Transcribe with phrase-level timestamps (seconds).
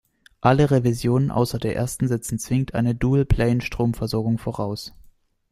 [0.39, 4.95] Alle Revisionen außer der ersten setzen zwingend eine Dual-plane-Stromversorgung voraus.